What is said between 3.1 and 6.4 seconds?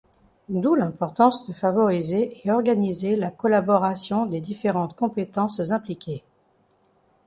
la collaboration des différentes compétences impliquées.